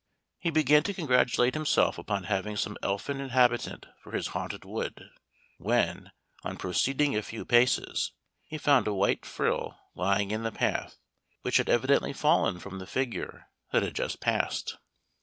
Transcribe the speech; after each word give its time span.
He 0.39 0.49
began 0.49 0.81
to 0.81 0.95
congratulate 0.95 1.53
himself 1.53 1.99
upon 1.99 2.23
having 2.23 2.57
some 2.57 2.75
elfin 2.81 3.21
inhabitant 3.21 3.85
for 4.01 4.13
his 4.13 4.29
haunted 4.29 4.65
wood, 4.65 5.11
when, 5.59 6.11
on 6.43 6.57
proceeding 6.57 7.15
a 7.15 7.21
few 7.21 7.45
paces, 7.45 8.11
he 8.47 8.57
found 8.57 8.87
a 8.87 8.95
white 8.95 9.27
frill 9.27 9.77
lying 9.93 10.31
in 10.31 10.41
the 10.41 10.51
path, 10.51 10.97
which 11.43 11.57
had 11.57 11.69
evidently 11.69 12.13
fallen 12.13 12.57
from 12.57 12.79
the 12.79 12.87
figure 12.87 13.47
that 13.71 13.83
had 13.83 13.93
just 13.93 14.19
passed. 14.19 14.79